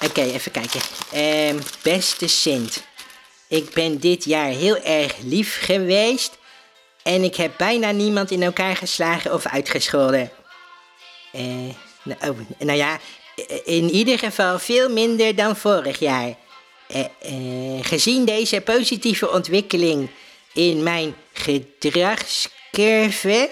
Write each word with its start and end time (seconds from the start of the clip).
Oké, 0.00 0.20
even 0.20 0.52
kijken. 0.52 0.80
Ehm, 1.12 1.58
beste 1.82 2.26
Sint. 2.26 2.84
Ik 3.48 3.70
ben 3.70 3.98
dit 3.98 4.24
jaar 4.24 4.48
heel 4.48 4.76
erg 4.76 5.14
lief 5.22 5.58
geweest. 5.62 6.38
En 7.02 7.22
ik 7.22 7.36
heb 7.36 7.52
bijna 7.56 7.90
niemand 7.90 8.30
in 8.30 8.42
elkaar 8.42 8.76
geslagen 8.76 9.32
of 9.32 9.46
uitgescholden. 9.46 10.30
Eh, 11.32 11.44
nou, 12.02 12.30
oh, 12.30 12.38
nou 12.58 12.78
ja, 12.78 13.00
in 13.64 13.90
ieder 13.90 14.18
geval 14.18 14.58
veel 14.58 14.88
minder 14.88 15.34
dan 15.34 15.56
vorig 15.56 15.98
jaar. 15.98 16.34
Eh, 16.86 17.00
eh, 17.00 17.08
gezien 17.84 18.24
deze 18.24 18.60
positieve 18.60 19.30
ontwikkeling 19.30 20.10
in 20.52 20.82
mijn 20.82 21.14
gedragscurve, 21.32 23.50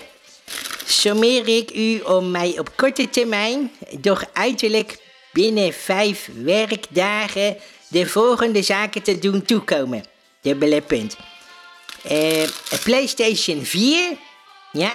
sommeer 0.86 1.48
ik 1.48 1.74
u 1.74 2.00
om 2.00 2.30
mij 2.30 2.58
op 2.58 2.76
korte 2.76 3.10
termijn, 3.10 3.72
doch 3.98 4.24
uiterlijk 4.32 4.96
binnen 5.34 5.72
vijf 5.72 6.28
werkdagen, 6.34 7.56
de 7.88 8.06
volgende 8.06 8.62
zaken 8.62 9.02
te 9.02 9.18
doen 9.18 9.42
toekomen. 9.42 10.04
Dubbele 10.40 10.80
punt. 10.80 11.16
Eh, 12.02 12.48
PlayStation 12.84 13.64
4. 13.64 14.16
Ja. 14.72 14.92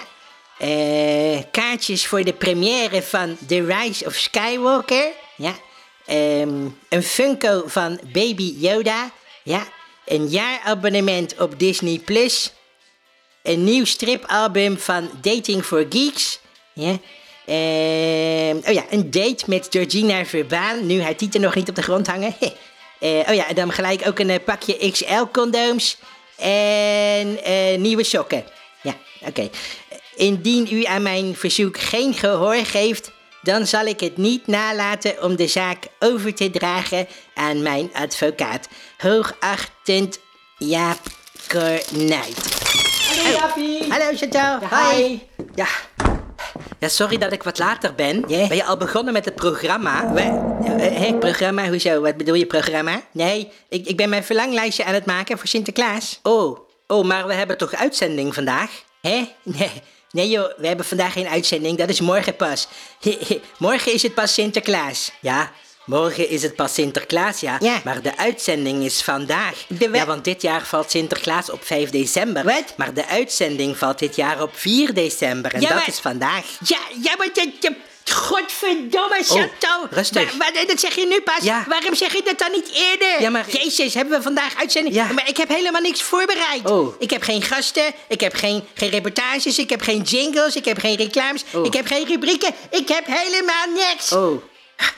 Eh, 0.58 1.38
kaartjes 1.50 2.06
voor 2.06 2.24
de 2.24 2.32
première 2.32 3.02
van 3.02 3.36
The 3.46 3.64
Rise 3.64 4.06
of 4.06 4.14
Skywalker. 4.14 5.10
Ja. 5.36 5.54
Ehm, 6.06 6.68
een 6.88 7.02
Funko 7.02 7.62
van 7.66 8.00
Baby 8.12 8.54
Yoda. 8.56 9.10
Ja. 9.42 9.66
Een 10.06 10.28
jaarabonnement 10.28 11.38
op 11.38 11.58
Disney 11.58 11.98
Plus. 11.98 12.52
Een 13.42 13.64
nieuw 13.64 13.84
stripalbum 13.84 14.78
van 14.78 15.10
Dating 15.20 15.64
for 15.64 15.86
Geeks. 15.88 16.40
Ja. 16.72 16.98
Ehm, 17.46 18.56
oh 18.56 18.74
ja, 18.74 18.84
een 18.90 19.10
date 19.10 19.44
met 19.46 19.66
Georgina 19.70 20.24
Verbaan. 20.24 20.86
Nu 20.86 21.02
haar 21.02 21.16
titel 21.16 21.40
nog 21.40 21.54
niet 21.54 21.68
op 21.68 21.74
de 21.74 21.82
grond 21.82 22.06
hangen. 22.06 22.34
Eh, 23.00 23.28
oh 23.28 23.34
ja, 23.34 23.48
en 23.48 23.54
dan 23.54 23.72
gelijk 23.72 24.06
ook 24.06 24.18
een 24.18 24.30
eh, 24.30 24.44
pakje 24.44 24.90
XL-condooms. 24.90 25.98
En 26.36 27.44
eh, 27.44 27.78
nieuwe 27.78 28.04
sokken. 28.04 28.44
Ja, 28.82 28.94
oké. 29.26 29.50
Indien 30.16 30.68
u 30.70 30.84
aan 30.84 31.02
mijn 31.02 31.36
verzoek 31.36 31.78
geen 31.78 32.14
gehoor 32.14 32.64
geeft, 32.64 33.10
dan 33.42 33.66
zal 33.66 33.84
ik 33.84 34.00
het 34.00 34.16
niet 34.16 34.46
nalaten 34.46 35.22
om 35.22 35.36
de 35.36 35.46
zaak 35.46 35.86
over 35.98 36.34
te 36.34 36.50
dragen 36.50 37.06
aan 37.34 37.62
mijn 37.62 37.90
advocaat. 37.92 38.68
Hoogachtend 38.98 40.18
Jaap 40.58 41.00
Kornuit. 41.48 42.58
Hallo 43.08 43.30
Jaapie. 43.30 43.92
Hallo 43.92 44.16
Chantal. 44.16 44.58
Ja, 44.60 44.94
hi. 44.94 45.18
Ja. 45.54 45.68
Ja, 46.80 46.88
sorry 46.88 47.18
dat 47.18 47.32
ik 47.32 47.42
wat 47.42 47.58
later 47.58 47.94
ben. 47.94 48.20
Ben 48.20 48.56
je 48.56 48.64
al 48.64 48.76
begonnen 48.76 49.12
met 49.12 49.24
het 49.24 49.34
programma? 49.34 50.12
Hé, 50.76 51.14
programma? 51.14 51.68
Hoezo? 51.68 52.00
Wat 52.00 52.16
bedoel 52.16 52.34
je 52.34 52.46
programma? 52.46 53.02
Nee, 53.12 53.52
ik, 53.68 53.86
ik 53.86 53.96
ben 53.96 54.08
mijn 54.08 54.24
verlanglijstje 54.24 54.84
aan 54.84 54.94
het 54.94 55.06
maken 55.06 55.38
voor 55.38 55.46
Sinterklaas. 55.46 56.20
Oh, 56.22 56.58
oh, 56.86 57.04
maar 57.04 57.26
we 57.26 57.34
hebben 57.34 57.58
toch 57.58 57.74
uitzending 57.74 58.34
vandaag? 58.34 58.70
Hè? 59.00 59.28
Nee. 59.42 59.70
Nee 60.10 60.28
joh, 60.28 60.52
we 60.56 60.66
hebben 60.66 60.86
vandaag 60.86 61.12
geen 61.12 61.28
uitzending, 61.28 61.78
dat 61.78 61.88
is 61.88 62.00
morgen 62.00 62.36
pas. 62.36 62.68
morgen 63.58 63.92
is 63.92 64.02
het 64.02 64.14
pas 64.14 64.34
Sinterklaas. 64.34 65.12
Ja, 65.20 65.50
morgen 65.90 66.28
is 66.28 66.42
het 66.42 66.54
pas 66.56 66.74
Sinterklaas, 66.74 67.40
ja. 67.40 67.56
Ja. 67.60 67.80
Maar 67.84 68.02
de 68.02 68.16
uitzending 68.16 68.84
is 68.84 69.02
vandaag. 69.02 69.54
De 69.66 69.88
ja, 69.92 70.06
want 70.06 70.24
dit 70.24 70.42
jaar 70.42 70.62
valt 70.66 70.90
Sinterklaas 70.90 71.50
op 71.50 71.64
5 71.64 71.90
december. 71.90 72.44
Wat? 72.44 72.74
Maar 72.76 72.94
de 72.94 73.06
uitzending 73.06 73.76
valt 73.78 73.98
dit 73.98 74.16
jaar 74.16 74.42
op 74.42 74.50
4 74.56 74.94
december 74.94 75.54
en 75.54 75.60
Ja, 75.60 75.68
dat 75.68 75.76
maar- 75.76 75.88
is 75.88 75.98
vandaag. 75.98 76.44
Ja, 76.64 76.78
ja, 77.02 77.14
maar 77.18 77.28
dat- 77.32 77.72
Godverdomme, 78.12 79.22
Chantal. 79.22 79.82
Oh, 79.82 79.90
rustig. 79.92 80.32
Dat 80.66 80.80
zeg 80.80 80.94
je 80.94 81.06
nu 81.06 81.20
pas. 81.20 81.42
Ja. 81.42 81.64
Waarom 81.68 81.94
zeg 81.94 82.12
je 82.12 82.22
dat 82.24 82.38
dan 82.38 82.50
niet 82.52 82.70
eerder? 82.74 83.20
Ja, 83.20 83.30
maar- 83.30 83.50
Jezus, 83.50 83.94
hebben 83.94 84.16
we 84.16 84.22
vandaag 84.22 84.56
uitzending? 84.56 84.94
Ja. 84.94 85.12
Maar 85.12 85.28
ik 85.28 85.36
heb 85.36 85.48
helemaal 85.48 85.80
niks 85.80 86.02
voorbereid. 86.02 86.70
Oh. 86.70 86.94
Ik 86.98 87.10
heb 87.10 87.22
geen 87.22 87.42
gasten, 87.42 87.92
ik 88.08 88.20
heb 88.20 88.34
geen, 88.34 88.64
geen 88.74 88.90
reportages, 88.90 89.58
ik 89.58 89.70
heb 89.70 89.80
geen 89.82 90.02
jingles, 90.02 90.56
ik 90.56 90.64
heb 90.64 90.78
geen 90.78 90.96
reclames, 90.96 91.44
Oh. 91.52 91.64
ik 91.64 91.72
heb 91.72 91.86
geen 91.86 92.06
rubrieken. 92.06 92.54
Ik 92.70 92.88
heb 92.88 93.04
helemaal 93.06 93.66
niks. 93.88 94.12
Oh, 94.12 94.42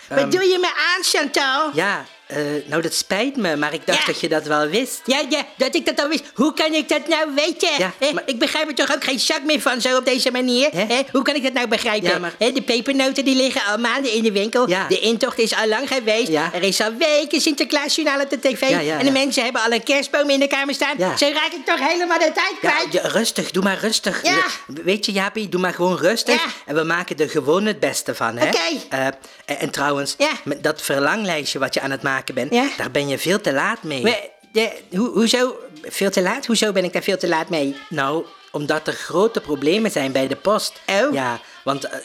Wat 0.08 0.32
doe 0.32 0.44
je 0.44 0.58
me 0.58 0.66
aan, 0.66 1.02
Chantal? 1.04 1.70
ja, 1.74 2.04
eh, 2.32 2.42
nou 2.66 2.82
dat 2.82 2.94
spijt 2.94 3.36
me, 3.36 3.56
maar 3.56 3.74
ik 3.74 3.86
dacht 3.86 3.98
Ja. 3.98 4.04
dat 4.06 4.20
je 4.20 4.28
dat 4.28 4.46
wel 4.46 4.66
wist. 4.68 5.00
Ja, 5.04 5.22
ja, 5.28 5.46
dat 5.56 5.74
ik 5.74 5.86
dat 5.86 6.00
al 6.00 6.08
wist. 6.08 6.24
Hoe 6.34 6.52
kan 6.54 6.74
ik 6.74 6.88
dat 6.88 7.08
nou 7.08 7.28
weten? 7.34 7.68
Ja, 7.78 7.92
maar- 8.14 8.22
Ik 8.26 8.38
begrijp 8.38 8.68
er 8.68 8.74
toch 8.74 8.94
ook 8.94 9.04
geen 9.04 9.20
zak 9.20 9.42
meer 9.44 9.60
van, 9.60 9.80
zo 9.80 9.96
op 9.96 10.04
deze 10.04 10.30
manier. 10.30 10.68
Hè? 10.72 11.00
Hoe 11.12 11.22
kan 11.22 11.34
ik 11.34 11.42
dat 11.42 11.52
nou 11.52 11.68
begrijpen? 11.68 12.08
Ja, 12.10 12.18
maar- 12.18 12.34
de 12.38 12.62
pepernoten 12.62 13.24
die 13.24 13.36
liggen 13.36 13.64
al 13.64 13.78
maanden 13.78 14.12
in 14.12 14.22
de 14.22 14.32
winkel. 14.32 14.68
Ja. 14.68 14.86
De 14.88 14.98
intocht 15.00 15.38
is 15.38 15.54
al 15.56 15.66
lang 15.68 15.88
geweest. 15.88 16.28
Ja. 16.28 16.50
Er 16.54 16.62
is 16.62 16.80
al 16.80 16.92
weken 16.98 17.40
Sinterklaasjournaal 17.40 18.20
op 18.20 18.30
de 18.30 18.40
tv. 18.40 18.68
Ja, 18.68 18.78
ja, 18.80 18.98
en 18.98 19.04
de 19.04 19.10
mensen 19.10 19.42
hebben 19.44 19.62
al 19.62 19.72
een 19.72 19.82
kerstboom 19.82 20.30
in 20.30 20.40
de 20.40 20.46
kamer 20.46 20.74
staan. 20.74 20.94
Ja. 20.98 21.16
Zo 21.16 21.26
raak 21.34 21.52
ik 21.52 21.64
toch 21.66 21.88
helemaal 21.88 22.18
de 22.18 22.30
tijd 22.34 22.54
kwijt. 22.60 22.92
ja, 22.92 23.08
rustig, 23.08 23.50
doe 23.50 23.62
maar 23.62 23.78
rustig. 23.78 24.22
Ja. 24.22 24.42
Weet 24.66 25.06
je, 25.06 25.12
Jaapie, 25.12 25.48
doe 25.48 25.60
maar 25.60 25.74
gewoon 25.74 25.96
rustig. 25.98 26.34
Ja. 26.34 26.50
En 26.66 26.74
we 26.74 26.82
maken 26.82 27.16
er 27.18 27.30
gewoon 27.30 27.66
het 27.66 27.80
beste 27.80 28.14
van, 28.14 28.36
hè? 28.36 28.46
Oké. 28.46 28.58
Eh, 28.88 29.06
en, 29.06 29.14
en 29.58 29.70
trouwens, 29.70 30.16
dat 30.60 30.82
verlanglijstje 30.82 31.58
wat 31.58 31.74
je 31.74 31.80
aan 31.80 31.90
het 31.90 32.02
maken 32.02 32.20
bent, 32.32 32.52
Ja. 32.54 32.68
daar 32.76 32.90
ben 32.90 33.08
je 33.08 33.18
veel 33.18 33.40
te 33.40 33.52
laat 33.52 33.82
mee. 33.82 34.02
Maar, 34.02 34.18
de, 34.52 34.72
ho, 34.96 35.12
hoezo? 35.12 35.56
Veel 35.82 36.10
te 36.10 36.22
laat? 36.22 36.46
Hoezo 36.46 36.72
ben 36.72 36.84
ik 36.84 36.92
daar 36.92 37.02
veel 37.02 37.18
te 37.18 37.28
laat 37.28 37.48
mee? 37.48 37.76
Nou, 37.88 38.24
omdat 38.50 38.86
er 38.86 38.92
grote 38.92 39.40
problemen 39.40 39.90
zijn 39.90 40.12
bij 40.12 40.28
de 40.28 40.36
post. 40.36 40.80
Oh. 40.86 41.12
Ja, 41.14 41.40
want 41.64 41.84
eh, 41.84 41.98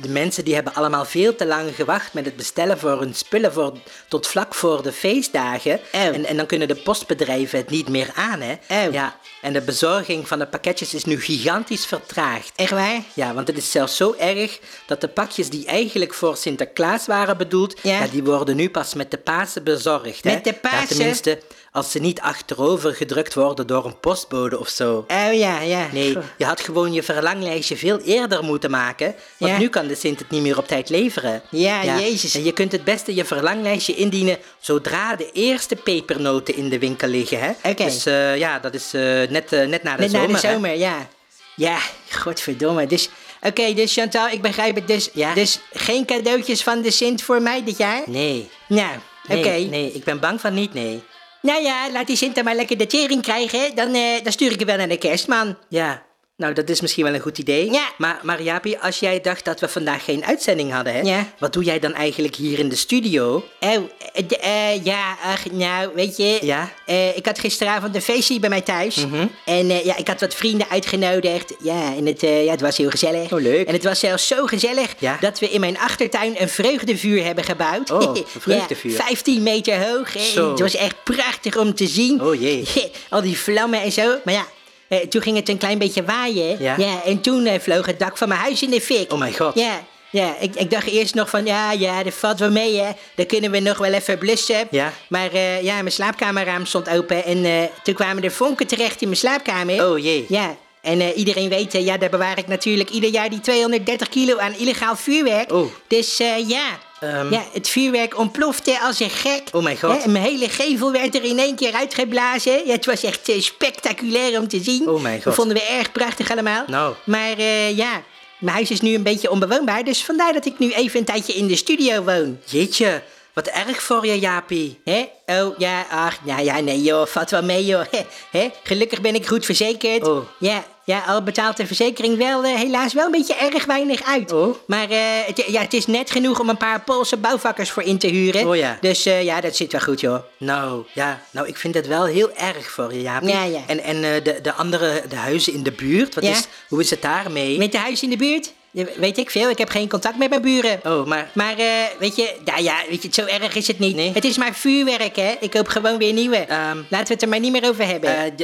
de 0.00 0.08
mensen 0.08 0.44
die 0.44 0.54
hebben 0.54 0.74
allemaal 0.74 1.04
veel 1.04 1.36
te 1.36 1.46
lang 1.46 1.74
gewacht 1.74 2.12
met 2.12 2.24
het 2.24 2.36
bestellen 2.36 2.78
voor 2.78 3.00
hun 3.00 3.14
spullen 3.14 3.52
voor, 3.52 3.72
tot 4.08 4.26
vlak 4.26 4.54
voor 4.54 4.82
de 4.82 4.92
feestdagen. 4.92 5.80
En, 5.92 6.24
en 6.26 6.36
dan 6.36 6.46
kunnen 6.46 6.68
de 6.68 6.74
postbedrijven 6.74 7.58
het 7.58 7.70
niet 7.70 7.88
meer 7.88 8.10
aan, 8.14 8.40
hè? 8.40 8.84
Ja, 8.90 9.16
en 9.42 9.52
de 9.52 9.60
bezorging 9.60 10.28
van 10.28 10.38
de 10.38 10.46
pakketjes 10.46 10.94
is 10.94 11.04
nu 11.04 11.20
gigantisch 11.20 11.86
vertraagd. 11.86 12.52
Echt 12.56 12.70
waar? 12.70 13.02
Ja, 13.14 13.34
want 13.34 13.46
het 13.48 13.56
is 13.56 13.70
zelfs 13.70 13.96
zo 13.96 14.14
erg 14.18 14.58
dat 14.86 15.00
de 15.00 15.08
pakjes 15.08 15.50
die 15.50 15.66
eigenlijk 15.66 16.14
voor 16.14 16.36
Sinterklaas 16.36 17.06
waren 17.06 17.36
bedoeld, 17.36 17.78
Ja. 17.82 18.06
die 18.06 18.24
worden 18.24 18.56
nu 18.56 18.70
pas 18.70 18.94
met 18.94 19.10
de 19.10 19.18
Pasen 19.18 19.64
bezorgd. 19.64 20.24
hè? 20.24 20.32
Met 20.32 20.44
de 20.44 20.50
Ja, 20.62 20.68
Pasen? 20.70 20.88
tenminste, 20.96 21.40
als 21.72 21.90
ze 21.90 21.98
niet 21.98 22.20
achterover 22.20 22.94
gedrukt 22.94 23.34
worden 23.34 23.66
door 23.66 23.84
een 23.86 24.00
postbode 24.00 24.58
of 24.58 24.68
zo. 24.68 25.04
Oh 25.08 25.32
ja, 25.34 25.60
ja. 25.60 25.86
Nee, 25.92 26.16
je 26.38 26.44
had 26.44 26.60
gewoon 26.60 26.92
je 26.92 27.02
verlanglijstje 27.02 27.76
veel 27.76 27.98
eerder 27.98 28.44
moeten 28.44 28.70
maken. 28.70 29.14
Want 29.36 29.52
Ja. 29.52 29.58
nu 29.58 29.68
kan 29.68 29.86
de 29.86 29.94
Sint 29.94 30.18
het 30.18 30.30
niet 30.30 30.42
meer 30.42 30.58
op 30.58 30.68
tijd 30.68 30.88
leveren. 30.88 31.42
Ja, 31.50 31.84
jezus. 32.00 32.34
En 32.34 32.44
je 32.44 32.52
kunt 32.52 32.72
het 32.72 32.84
beste 32.84 33.14
je 33.14 33.24
verlanglijstje 33.24 33.94
indienen 33.94 34.38
zodra 34.58 35.16
de 35.16 35.30
eerste 35.32 35.76
pepernoten 35.76 36.56
in 36.56 36.68
de 36.68 36.78
winkel 36.78 37.08
liggen. 37.08 37.40
Hè? 37.40 37.70
Oké. 37.70 37.84
Dus 37.84 38.06
eh, 38.06 38.36
ja, 38.38 38.58
dat 38.58 38.74
is 38.74 38.94
eh, 38.94 39.00
net, 39.02 39.52
eh, 39.52 39.66
net 39.66 39.82
na 39.82 39.96
de 39.96 40.02
Net 40.02 40.10
zomer. 40.10 40.28
na 40.30 40.40
de 40.40 40.46
hè? 40.46 40.52
zomer, 40.52 40.76
ja. 40.76 41.08
Ja, 41.56 41.78
godverdomme. 42.10 42.86
Dus, 42.86 43.08
oké, 43.42 43.72
dus 43.74 43.92
Chantal, 43.92 44.28
ik 44.28 44.42
begrijp 44.42 44.74
het 44.74 44.86
dus. 44.88 45.08
Ja. 45.12 45.34
Dus 45.34 45.58
geen 45.72 46.04
cadeautjes 46.04 46.62
van 46.62 46.82
de 46.82 46.90
Sint 46.90 47.22
voor 47.22 47.42
mij 47.42 47.64
dit 47.64 47.78
jaar? 47.78 48.02
Nee. 48.06 48.50
Nou, 48.68 48.90
oké. 49.28 49.34
Nee, 49.48 49.66
nee, 49.68 49.92
ik 49.92 50.04
ben 50.04 50.20
bang 50.20 50.40
van 50.40 50.54
niet, 50.54 50.74
nee. 50.74 51.02
Nou 51.42 51.62
ja, 51.62 51.90
laat 51.90 52.06
die 52.06 52.16
Sint 52.16 52.34
dan 52.34 52.44
maar 52.44 52.54
lekker 52.54 52.78
de 52.78 52.86
tering 52.86 53.22
krijgen. 53.22 53.74
Dan, 53.74 53.94
eh, 53.94 54.22
dan 54.22 54.32
stuur 54.32 54.52
ik 54.52 54.58
hem 54.58 54.66
wel 54.66 54.76
naar 54.76 54.88
de 54.88 54.98
kerstman. 54.98 55.56
Ja, 55.68 56.02
nou 56.40 56.52
dat 56.52 56.68
is 56.68 56.80
misschien 56.80 57.04
wel 57.04 57.14
een 57.14 57.20
goed 57.20 57.38
idee. 57.38 57.70
Ja. 57.72 57.88
Maar, 58.22 58.42
Jaapie, 58.42 58.78
als 58.78 58.98
jij 58.98 59.20
dacht 59.20 59.44
dat 59.44 59.60
we 59.60 59.68
vandaag 59.68 60.04
geen 60.04 60.24
uitzending 60.24 60.72
hadden, 60.72 60.92
hè? 60.94 61.00
Ja. 61.00 61.32
Wat 61.38 61.52
doe 61.52 61.64
jij 61.64 61.78
dan 61.78 61.94
eigenlijk 61.94 62.34
hier 62.34 62.58
in 62.58 62.68
de 62.68 62.76
studio? 62.76 63.44
Oh, 63.60 63.70
eh, 64.12 64.72
eh, 64.72 64.84
ja, 64.84 65.16
ach, 65.24 65.50
nou, 65.50 65.90
weet 65.94 66.16
je. 66.16 66.38
Ja? 66.42 66.72
eh, 66.86 67.16
ik 67.16 67.26
had 67.26 67.38
gisteravond 67.38 67.94
een 67.94 68.02
feestje 68.02 68.40
bij 68.40 68.48
mij 68.48 68.60
thuis. 68.60 68.96
Mhm. 68.96 69.26
En 69.44 69.66
ja, 69.66 69.96
ik 69.96 70.06
had 70.08 70.20
wat 70.20 70.34
vrienden 70.34 70.68
uitgenodigd. 70.68 71.54
Ja, 71.62 71.94
en 71.96 72.06
het, 72.06 72.20
ja, 72.20 72.50
het 72.50 72.60
was 72.60 72.76
heel 72.76 72.90
gezellig. 72.90 73.32
Oh, 73.32 73.40
leuk. 73.40 73.66
En 73.66 73.72
het 73.74 73.84
was 73.84 73.98
zelfs 73.98 74.26
zo 74.26 74.46
gezellig 74.46 74.94
Ja? 74.98 75.16
dat 75.20 75.38
we 75.38 75.50
in 75.50 75.60
mijn 75.60 75.78
achtertuin 75.78 76.34
een 76.38 76.48
vreugdevuur 76.48 77.24
hebben 77.24 77.44
gebouwd. 77.44 77.90
Oh, 77.90 78.00
een 78.16 78.24
vreugdevuur. 78.38 78.92
Ja, 78.92 79.04
15 79.04 79.42
meter 79.42 79.88
hoog. 79.88 80.10
Zo. 80.18 80.50
Het 80.50 80.60
was 80.60 80.74
echt 80.74 80.94
prachtig 81.04 81.56
om 81.56 81.74
te 81.74 81.86
zien. 81.86 82.22
Oh, 82.22 82.40
jee. 82.40 82.66
Al 83.10 83.22
die 83.22 83.38
vlammen 83.38 83.82
en 83.82 83.92
zo. 83.92 84.16
Maar 84.24 84.34
ja. 84.34 84.46
Eh, 84.90 84.98
toen 84.98 85.22
ging 85.22 85.36
het 85.36 85.48
een 85.48 85.58
klein 85.58 85.78
beetje 85.78 86.04
waaien. 86.04 86.56
Ja? 86.60 87.02
en 87.04 87.20
toen 87.20 87.46
eh, 87.46 87.60
vloog 87.60 87.86
het 87.86 87.98
dak 87.98 88.16
van 88.16 88.28
mijn 88.28 88.40
huis 88.40 88.62
in 88.62 88.70
de 88.70 88.80
fik. 88.80 89.12
Oh 89.12 89.18
mijn 89.18 89.36
god. 89.36 89.54
Ja, 89.54 89.82
ja 90.10 90.36
ik, 90.40 90.54
ik 90.54 90.70
dacht 90.70 90.86
eerst 90.86 91.14
nog 91.14 91.30
van, 91.30 91.44
ja, 91.44 91.72
ja, 91.72 92.02
dat 92.02 92.14
valt 92.14 92.38
wel 92.38 92.50
mee, 92.50 92.76
hè. 92.78 92.90
Dan 93.14 93.26
kunnen 93.26 93.50
we 93.50 93.60
nog 93.60 93.78
wel 93.78 93.92
even 93.92 94.18
blussen. 94.18 94.68
Ja. 94.70 94.92
Maar 95.08 95.32
eh, 95.32 95.62
ja, 95.62 95.74
mijn 95.74 95.92
slaapkamerraam 95.92 96.66
stond 96.66 96.88
open 96.88 97.24
en 97.24 97.70
toen 97.82 97.94
kwamen 97.94 98.22
er 98.22 98.30
vonken 98.30 98.66
terecht 98.66 99.00
in 99.00 99.06
mijn 99.06 99.20
slaapkamer. 99.20 99.90
Oh 99.90 99.98
jee. 99.98 100.24
Ja, 100.28 100.56
en 100.80 101.00
iedereen 101.00 101.48
weet, 101.48 101.72
ja, 101.72 101.96
daar 101.96 102.10
bewaar 102.10 102.38
ik 102.38 102.46
natuurlijk 102.46 102.90
ieder 102.90 103.10
jaar 103.10 103.30
die 103.30 103.40
230 103.40 104.08
kilo 104.08 104.38
aan 104.38 104.54
illegaal 104.58 104.96
vuurwerk. 104.96 105.52
Oh. 105.52 105.72
Dus 105.86 106.16
ja. 106.46 106.78
Ehm. 107.00 107.32
ja, 107.32 107.44
het 107.52 107.68
vuurwerk 107.68 108.18
ontplofte 108.18 108.80
als 108.80 109.00
een 109.00 109.10
gek. 109.10 109.42
Oh 109.52 109.62
mijn 109.62 109.78
god. 109.78 110.02
En 110.02 110.12
mijn 110.12 110.24
hele 110.24 110.48
gevel 110.48 110.92
werd 110.92 111.14
er 111.14 111.24
in 111.24 111.38
één 111.38 111.56
keer 111.56 111.72
uitgeblazen. 111.72 112.66
Ja, 112.66 112.72
het 112.72 112.86
was 112.86 113.02
echt 113.02 113.28
eh, 113.28 113.40
spectaculair 113.40 114.38
om 114.38 114.48
te 114.48 114.60
zien. 114.62 114.88
Oh 114.88 115.02
mijn 115.02 115.14
god. 115.14 115.24
Dat 115.24 115.34
vonden 115.34 115.56
we 115.56 115.62
erg 115.62 115.92
prachtig 115.92 116.30
allemaal. 116.30 116.64
Nou. 116.66 116.94
Maar 117.04 117.38
eh, 117.38 117.76
ja, 117.76 118.02
mijn 118.38 118.54
huis 118.54 118.70
is 118.70 118.80
nu 118.80 118.94
een 118.94 119.02
beetje 119.02 119.30
onbewoonbaar. 119.30 119.84
Dus 119.84 120.04
vandaar 120.04 120.32
dat 120.32 120.46
ik 120.46 120.58
nu 120.58 120.72
even 120.72 120.98
een 120.98 121.04
tijdje 121.04 121.32
in 121.32 121.46
de 121.46 121.56
studio 121.56 122.02
woon. 122.02 122.38
Jeetje, 122.44 123.02
wat 123.32 123.46
erg 123.46 123.82
voor 123.82 124.06
je, 124.06 124.18
Jaapie. 124.18 124.80
Hè? 124.84 125.08
Oh, 125.26 125.58
ja, 125.58 125.86
ach, 125.90 126.24
nou 126.24 126.44
ja, 126.44 126.60
nee 126.60 126.82
joh, 126.82 127.06
valt 127.06 127.30
wel 127.30 127.42
mee 127.42 127.64
joh. 127.64 127.84
Hè? 128.30 128.50
Gelukkig 128.62 129.00
ben 129.00 129.14
ik 129.14 129.26
goed 129.26 129.44
verzekerd. 129.44 130.08
Oh. 130.08 130.26
Ja, 130.38 130.64
ja, 130.90 131.02
al 131.06 131.22
betaalt 131.22 131.56
de 131.56 131.66
verzekering 131.66 132.16
wel 132.18 132.44
eh, 132.44 132.54
helaas 132.54 132.92
wel 132.92 133.04
een 133.04 133.10
beetje 133.10 133.34
erg 133.34 133.64
weinig 133.64 134.02
uit. 134.02 134.32
Oh. 134.32 134.56
Maar 134.66 134.90
eh, 134.90 134.98
het, 135.26 135.44
ja, 135.46 135.60
het 135.60 135.72
is 135.74 135.86
net 135.86 136.10
genoeg 136.10 136.40
om 136.40 136.48
een 136.48 136.56
paar 136.56 136.80
Poolse 136.80 137.16
bouwvakkers 137.16 137.70
voor 137.70 137.82
in 137.82 137.98
te 137.98 138.06
huren. 138.06 138.46
Oh 138.48 138.56
ja. 138.56 138.78
Dus 138.80 139.06
eh, 139.06 139.22
ja, 139.24 139.40
dat 139.40 139.56
zit 139.56 139.72
wel 139.72 139.80
goed 139.80 140.00
joh. 140.00 140.18
Nou, 140.36 140.84
ja, 140.94 141.22
nou, 141.30 141.46
ik 141.48 141.56
vind 141.56 141.74
het 141.74 141.86
wel 141.86 142.04
heel 142.06 142.30
erg 142.36 142.70
voor 142.70 142.94
je, 142.94 143.00
Jaapie. 143.00 143.28
Ja, 143.28 143.44
ja. 143.44 143.60
En, 143.66 143.82
en 143.82 144.00
de, 144.22 144.38
de 144.42 144.52
andere, 144.52 145.02
de 145.08 145.16
huizen 145.16 145.52
in 145.52 145.62
de 145.62 145.72
buurt, 145.72 146.14
wat 146.14 146.24
Ja. 146.24 146.30
is, 146.30 146.46
hoe 146.68 146.80
is 146.80 146.90
het 146.90 147.02
daarmee? 147.02 147.58
Met 147.58 147.72
de 147.72 147.78
huis 147.78 148.02
in 148.02 148.10
de 148.10 148.16
buurt? 148.16 148.52
Weet 148.96 149.18
ik 149.18 149.30
veel, 149.30 149.50
ik 149.50 149.58
heb 149.58 149.68
geen 149.68 149.88
contact 149.88 150.16
met 150.18 150.28
mijn 150.30 150.42
buren. 150.42 150.80
Oh, 150.84 151.06
maar... 151.06 151.30
Maar 151.32 151.54
weet 151.98 152.16
je, 152.16 152.34
nou 152.44 152.62
ja, 152.62 152.74
weet 152.88 153.02
je, 153.02 153.08
zo 153.12 153.24
erg 153.24 153.54
is 153.54 153.66
het 153.66 153.78
niet. 153.78 153.96
Nee? 153.96 154.12
Het 154.12 154.24
is 154.24 154.36
maar 154.36 154.54
vuurwerk, 154.54 155.16
hè. 155.16 155.34
Ik 155.40 155.50
koop 155.50 155.68
gewoon 155.68 155.98
weer 155.98 156.12
nieuwe. 156.12 156.36
Ehm, 156.36 156.76
Laten 156.88 157.06
we 157.06 157.12
het 157.12 157.22
er 157.22 157.28
maar 157.28 157.40
niet 157.40 157.52
meer 157.52 157.68
over 157.68 157.86
hebben. 157.86 158.34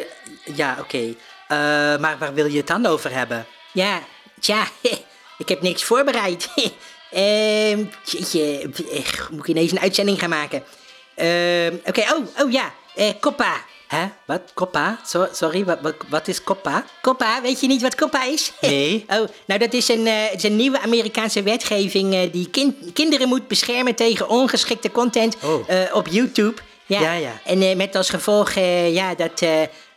ja, 0.54 0.76
oké. 0.80 1.14
Eh, 1.48 1.56
maar 1.96 2.16
waar 2.18 2.34
wil 2.34 2.46
je 2.46 2.56
het 2.56 2.66
dan 2.66 2.86
over 2.86 3.12
hebben? 3.12 3.46
Ja, 3.72 4.00
tja, 4.40 4.66
ik 5.38 5.48
heb 5.48 5.62
niks 5.62 5.84
voorbereid. 5.84 6.48
Ehm, 7.10 7.84
jeetje, 8.04 8.58
eh, 8.92 9.04
moet 9.30 9.38
ik 9.40 9.46
ineens 9.48 9.70
een 9.72 9.80
uitzending 9.80 10.18
gaan 10.18 10.28
maken? 10.28 10.62
Ehm, 11.14 11.74
Oké, 11.84 12.00
oh, 12.00 12.42
oh 12.44 12.50
ja, 12.52 12.72
eh, 12.94 13.10
Coppa. 13.20 13.54
Hè? 13.88 14.04
Wat? 14.24 14.40
Koppa? 14.54 15.00
So- 15.06 15.28
sorry, 15.32 15.64
wat, 15.64 15.78
wat, 15.80 15.94
wat 16.08 16.28
is 16.28 16.42
koppa? 16.42 16.84
Coppa, 17.02 17.42
weet 17.42 17.60
je 17.60 17.66
niet 17.66 17.82
wat 17.82 17.94
Coppa 17.94 18.24
is? 18.24 18.52
Nee. 18.60 19.04
Oh, 19.08 19.28
nou 19.44 19.60
dat 19.60 19.72
is 19.72 19.88
een, 19.88 20.06
het 20.06 20.34
is 20.36 20.42
een 20.42 20.56
nieuwe 20.56 20.80
Amerikaanse 20.80 21.42
wetgeving 21.42 22.30
die 22.30 22.50
kin- 22.50 22.90
kinderen 22.92 23.28
moet 23.28 23.48
beschermen 23.48 23.94
tegen 23.94 24.28
ongeschikte 24.28 24.90
content 24.90 25.36
Oh. 25.44 25.68
op 25.92 26.06
YouTube. 26.08 26.54
Ja, 26.86 27.12
ja. 27.12 27.40
En 27.44 27.62
eh, 27.62 27.76
met 27.76 27.96
als 27.96 28.10
gevolg 28.10 28.52
ja, 28.90 29.14
dat 29.14 29.42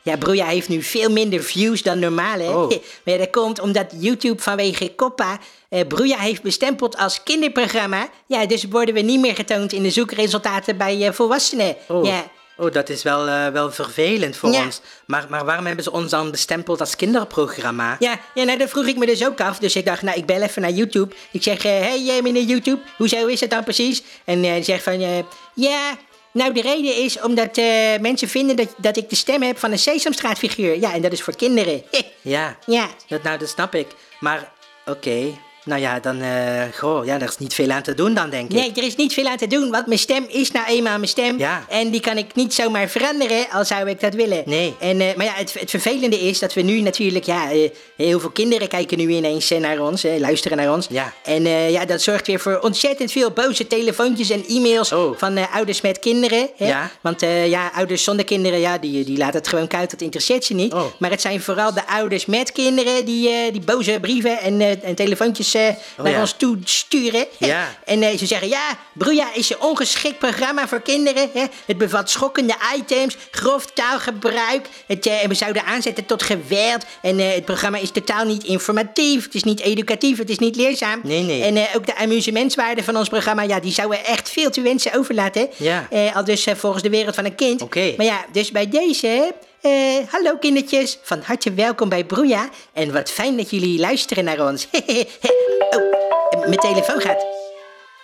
ja, 0.10 0.18
Broeia 0.18 0.46
heeft 0.46 0.70
nu 0.70 0.82
veel 0.84 1.10
minder 1.12 1.44
views 1.44 1.82
dan 1.82 2.00
normaal. 2.00 2.40
Hè? 2.40 2.50
Oh. 2.50 2.72
Maar 3.06 3.18
dat 3.18 3.30
komt 3.30 3.60
omdat 3.60 3.94
YouTube 4.00 4.42
vanwege 4.42 4.96
Coppa 4.96 5.40
eh 5.70 5.88
Broeia 5.88 6.18
heeft 6.18 6.42
bestempeld 6.42 6.98
als 6.98 7.24
kinderprogramma. 7.24 8.10
Ja, 8.26 8.46
dus 8.46 8.64
worden 8.64 8.94
we 8.94 9.02
niet 9.02 9.20
meer 9.20 9.36
getoond 9.36 9.74
in 9.74 9.84
de 9.84 9.90
zoekresultaten 9.90 10.78
bij 10.78 11.08
eh, 11.08 11.14
volwassenen. 11.14 11.76
Oh. 11.88 12.06
Ja. 12.06 12.26
Oh, 12.58 12.72
dat 12.72 12.90
is 12.90 13.04
wel, 13.04 13.28
eh, 13.28 13.48
wel 13.48 13.72
vervelend 13.72 14.36
voor 14.36 14.52
Ja. 14.52 14.64
ons. 14.66 14.82
Maar, 15.06 15.26
maar 15.30 15.46
waarom 15.46 15.66
hebben 15.66 15.84
ze 15.84 15.92
ons 15.92 16.12
dan 16.12 16.32
bestempeld 16.32 16.80
als 16.80 16.96
kinderprogramma? 16.96 17.96
Ja, 18.00 18.20
ja, 18.34 18.44
nou 18.44 18.58
dat 18.58 18.70
vroeg 18.70 18.86
ik 18.86 18.98
me 18.98 19.06
dus 19.06 19.26
ook 19.26 19.42
af. 19.42 19.60
Dus 19.60 19.76
ik 19.76 19.86
dacht, 19.86 20.02
nou 20.02 20.18
ik 20.18 20.26
bel 20.26 20.42
even 20.42 20.62
naar 20.62 20.72
YouTube. 20.72 21.16
Ik 21.32 21.44
zeg, 21.44 21.64
hé 21.64 21.70
hey, 21.80 22.18
eh, 22.18 22.24
meneer 22.24 22.44
YouTube, 22.44 22.82
hoezo 22.98 23.26
is 23.28 23.40
het 23.40 23.50
dan 23.50 23.64
precies? 23.64 24.04
En 24.26 24.44
hij 24.44 24.64
zegt 24.64 24.84
van, 24.84 25.02
eh, 25.02 25.18
ja, 25.54 25.98
nou 26.32 26.54
de 26.54 26.62
reden 26.62 26.96
is 26.96 27.22
omdat 27.22 27.58
eh, 27.58 27.98
mensen 28.00 28.28
vinden 28.28 28.56
dat, 28.56 28.74
dat 28.78 28.98
ik 28.98 29.10
de 29.10 29.16
stem 29.16 29.42
heb 29.42 29.58
van 29.58 29.72
een 29.72 29.80
Sesamstraatfiguur. 29.80 30.80
Ja, 30.80 30.94
en 30.94 31.02
dat 31.02 31.12
is 31.12 31.22
voor 31.22 31.36
kinderen. 31.36 31.84
Ja, 32.22 32.58
ja, 32.66 32.90
dat, 33.08 33.24
nou, 33.24 33.38
dat 33.38 33.50
snap 33.50 33.76
ik. 33.76 33.88
Maar, 34.20 34.52
oké. 34.86 35.38
Nou 35.66 35.82
ja, 35.82 36.00
dan, 36.00 36.22
eh 36.22 36.62
goh, 36.78 37.06
ja, 37.06 37.16
er 37.16 37.28
is 37.28 37.38
niet 37.38 37.54
veel 37.54 37.70
aan 37.70 37.82
te 37.82 37.94
doen 37.94 38.14
dan, 38.14 38.30
denk 38.30 38.44
ik. 38.52 38.58
nee, 38.58 38.72
er 38.76 38.84
is 38.84 38.96
niet 38.96 39.14
veel 39.14 39.28
aan 39.28 39.38
te 39.38 39.48
doen, 39.48 39.70
want 39.72 39.86
mijn 39.88 40.00
stem 40.00 40.26
is 40.28 40.52
nou 40.52 40.66
eenmaal 40.68 40.96
mijn 40.98 41.08
stem. 41.10 41.38
Ja. 41.40 41.66
En 41.70 41.90
die 41.90 42.02
kan 42.02 42.18
ik 42.18 42.36
niet 42.36 42.54
zomaar 42.54 42.88
veranderen, 42.90 43.50
al 43.52 43.66
zou 43.66 43.90
ik 43.90 44.00
dat 44.00 44.14
willen. 44.14 44.44
Nee. 44.46 44.76
En, 44.80 45.02
eh, 45.02 45.16
maar 45.16 45.26
ja, 45.26 45.34
het, 45.36 45.54
het 45.60 45.70
vervelende 45.70 46.20
is 46.20 46.40
dat 46.40 46.54
we 46.54 46.62
nu 46.62 46.82
natuurlijk, 46.82 47.26
ja, 47.26 47.52
eh, 47.52 47.70
heel 47.96 48.20
veel 48.20 48.30
kinderen 48.30 48.68
kijken 48.68 48.98
nu 48.98 49.10
ineens 49.10 49.50
naar 49.50 49.80
ons, 49.80 50.04
luisteren 50.18 50.58
naar 50.58 50.74
ons. 50.74 50.88
Ja. 50.90 51.14
En 51.24 51.44
ja, 51.72 51.86
dat 51.86 52.02
zorgt 52.02 52.28
weer 52.28 52.40
voor 52.40 52.60
ontzettend 52.60 53.12
veel 53.12 53.32
boze 53.32 53.68
telefoontjes 53.68 54.30
en 54.30 54.46
e-mails 54.48 54.92
Oh. 54.92 55.18
van 55.18 55.50
ouders 55.52 55.82
met 55.82 56.00
kinderen. 56.00 56.50
Hè? 56.58 56.68
Ja. 56.68 56.92
Want 57.02 57.22
ja, 57.46 57.72
ouders 57.76 58.04
zonder 58.04 58.26
kinderen, 58.26 58.60
ja, 58.60 58.78
die, 58.78 59.04
die 59.06 59.18
laten 59.18 59.40
het 59.40 59.48
gewoon 59.48 59.68
koud, 59.68 59.92
dat 59.92 60.02
interesseert 60.02 60.44
ze 60.46 60.54
niet. 60.54 60.74
Oh. 60.74 60.84
Maar 61.00 61.10
het 61.12 61.22
zijn 61.22 61.42
vooral 61.42 61.74
de 61.74 61.88
ouders 61.88 62.26
met 62.26 62.52
kinderen 62.52 63.06
die, 63.06 63.52
die 63.52 63.62
boze 63.62 63.98
brieven 64.02 64.40
en, 64.40 64.62
en 64.84 64.96
telefoontjes 64.96 65.49
eh, 65.54 65.70
naar 65.98 66.12
ja. 66.12 66.20
ons 66.20 66.34
toe 66.38 66.58
sturen. 66.64 67.26
Ja. 67.38 67.76
En 67.86 68.04
eh, 68.04 68.18
ze 68.18 68.26
zeggen, 68.26 68.48
ja, 68.48 68.78
Broeia 68.94 69.34
is 69.34 69.50
een 69.50 69.62
ongeschikt 69.62 70.18
programma 70.18 70.68
voor 70.68 70.82
kinderen. 70.82 71.30
Hè? 71.34 71.46
Het 71.66 71.78
bevat 71.78 72.10
schokkende 72.10 72.56
items, 72.76 73.18
grof 73.32 73.66
taalgebruik. 73.66 74.68
Het, 74.88 75.06
eh, 75.06 75.28
we 75.28 75.34
zouden 75.34 75.66
aanzetten 75.66 76.06
tot 76.06 76.24
geweld. 76.24 76.86
En 77.02 77.20
eh, 77.20 77.34
het 77.34 77.46
programma 77.46 77.78
is 77.78 77.92
totaal 77.92 78.26
niet 78.26 78.44
informatief. 78.44 79.24
Het 79.24 79.36
is 79.36 79.44
niet 79.44 79.60
educatief, 79.60 80.18
het 80.18 80.30
is 80.30 80.40
niet 80.40 80.56
leerzaam. 80.56 81.00
Nee, 81.04 81.24
nee. 81.24 81.44
En 81.44 81.58
eh, 81.58 81.76
ook 81.76 81.86
de 81.86 81.96
amusementswaarde 81.96 82.84
van 82.84 82.98
ons 82.98 83.10
programma, 83.10 83.42
ja, 83.42 83.60
die 83.60 83.72
zouden 83.72 84.06
echt 84.06 84.30
veel 84.30 84.50
te 84.50 84.62
wensen 84.62 84.94
overlaten. 84.94 85.50
Ja. 85.58 85.88
Eh, 85.90 86.16
al 86.16 86.24
dus 86.24 86.46
eh, 86.46 86.56
volgens 86.56 86.84
de 86.84 86.90
wereld 86.90 87.16
van 87.16 87.26
een 87.26 87.36
kind. 87.36 87.62
Oké. 87.62 87.94
Maar 87.98 88.06
ja, 88.06 88.26
dus 88.32 88.52
bij 88.52 88.70
deze... 88.70 89.34
eh, 89.62 89.98
hallo 90.12 90.38
kindertjes, 90.38 91.00
van 91.04 91.22
harte 91.26 91.54
welkom 91.54 91.90
bij 91.90 92.04
Broeia. 92.04 92.50
En 92.74 92.94
wat 92.94 93.12
fijn 93.12 93.38
dat 93.38 93.50
jullie 93.50 93.80
luisteren 93.80 94.24
naar 94.24 94.48
ons. 94.48 94.68
oh, 94.72 96.40
mijn 96.40 96.60
telefoon 96.60 97.02
gaat. 97.02 97.26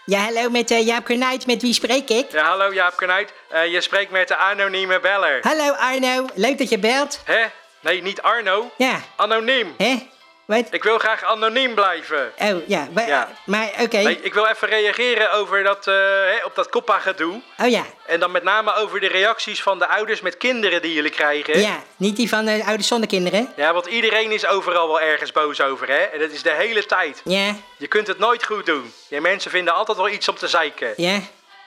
Ja, 0.05 0.19
hallo 0.19 0.49
met 0.49 0.71
eh, 0.71 0.85
Jaap 0.85 1.05
Kornuit, 1.05 1.45
met 1.45 1.61
wie 1.61 1.73
spreek 1.73 2.09
ik? 2.09 2.31
Ja, 2.31 2.43
hallo 2.43 2.73
Jaap 2.73 2.95
Knuit. 2.97 3.33
Eh, 3.49 3.71
je 3.71 3.81
spreekt 3.81 4.11
met 4.11 4.27
de 4.27 4.35
anonieme 4.37 4.99
beller. 4.99 5.39
Hallo 5.41 5.71
Arno, 5.73 6.25
leuk 6.33 6.57
dat 6.57 6.69
je 6.69 6.79
belt. 6.79 7.19
Hè? 7.23 7.43
Nee, 7.79 8.01
niet 8.01 8.21
Arno. 8.21 8.71
Ja, 8.77 8.99
Anoniem. 9.15 9.73
hè? 9.77 10.07
Wat? 10.45 10.67
Ik 10.71 10.83
wil 10.83 10.97
graag 10.97 11.23
anoniem 11.23 11.73
blijven. 11.73 12.31
Oh, 12.41 12.67
ja, 12.67 12.87
maar 13.45 13.69
oké. 13.81 13.97
Nee, 13.97 14.19
ik 14.21 14.33
wil 14.33 14.45
even 14.45 14.67
reageren 14.67 15.31
over 15.31 15.63
dat, 15.63 15.87
eh, 15.87 15.93
hè, 15.95 16.45
op 16.45 16.55
dat 16.55 16.69
Koppa-gedoe. 16.69 17.41
Oh 17.57 17.67
ja, 17.69 17.83
En 18.05 18.19
dan 18.19 18.31
met 18.31 18.43
name 18.43 18.73
over 18.75 18.99
de 18.99 19.07
reacties 19.07 19.61
van 19.61 19.79
de 19.79 19.87
ouders 19.87 20.21
met 20.21 20.37
kinderen 20.37 20.81
die 20.81 20.93
jullie 20.93 21.11
krijgen. 21.11 21.59
ja, 21.59 21.83
niet 21.95 22.15
die 22.15 22.29
van 22.29 22.47
uh, 22.47 22.67
ouders 22.67 22.87
zonder 22.87 23.07
kinderen? 23.09 23.53
Ja, 23.55 23.73
want 23.73 23.85
iedereen 23.85 24.31
is 24.31 24.45
overal 24.47 24.87
wel 24.87 25.01
ergens 25.01 25.31
boos 25.31 25.61
over, 25.61 25.87
hè? 25.87 25.97
En 26.01 26.19
dat 26.19 26.31
is 26.31 26.41
de 26.43 26.53
hele 26.53 26.85
tijd. 26.85 27.21
Ja, 27.23 27.55
Je 27.77 27.87
kunt 27.87 28.07
het 28.07 28.19
nooit 28.19 28.45
goed 28.45 28.65
doen. 28.65 28.93
Ja, 29.07 29.21
mensen 29.21 29.51
vinden 29.51 29.73
altijd 29.73 29.97
wel 29.97 30.09
iets 30.09 30.27
om 30.27 30.35
te 30.35 30.47
zeiken. 30.47 30.93
ja, 30.97 31.19